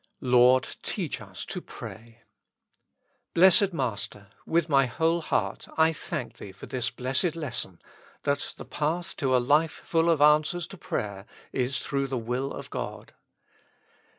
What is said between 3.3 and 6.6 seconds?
Blessed Master! with my whole heart I thank Thee